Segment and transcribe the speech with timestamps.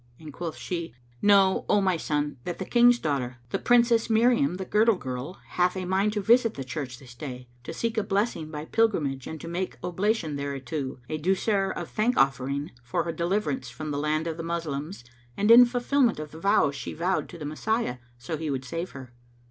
[0.19, 4.65] and quoth she, "Know, O my son, that the King's daughter, the Princess Miriam the
[4.65, 8.49] Girdle girl, hath a mind to visit the church this day, to seek a blessing
[8.49, 13.69] by pilgrimage and to make oblation thereto, a douceur[FN#517] of thank offering for her deliverance
[13.69, 15.03] from the land of the Moslems
[15.37, 18.89] and in fulfilment of the vows she vowed to the Messiah, so he would save
[18.93, 19.13] her.